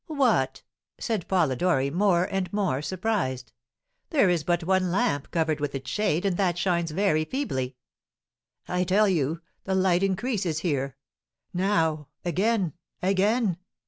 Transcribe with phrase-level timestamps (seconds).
[0.07, 0.63] "What!"
[0.97, 3.51] said Polidori, more and more surprised.
[4.09, 7.75] "There is but one lamp covered with its shade, and that shines very feebly."
[8.67, 10.97] "I tell you, the light increases here.
[11.53, 13.57] Now, again again!